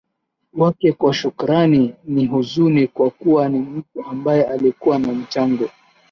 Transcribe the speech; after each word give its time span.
wake 0.53 0.91
kwa 0.91 1.13
shukrani 1.13 1.93
na 2.05 2.27
huzuni 2.31 2.87
kwa 2.87 3.09
kuwa 3.09 3.49
ni 3.49 3.59
mtu 3.59 4.05
ambaye 4.09 4.43
alikuwa 4.43 4.99
na 4.99 5.13
mchango 5.13 5.69